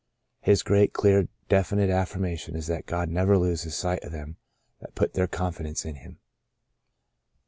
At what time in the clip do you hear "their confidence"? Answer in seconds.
5.13-5.85